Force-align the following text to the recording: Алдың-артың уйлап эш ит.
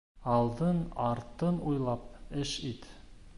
Алдың-артың 0.35 1.61
уйлап 1.73 2.09
эш 2.45 2.57
ит. 2.73 2.91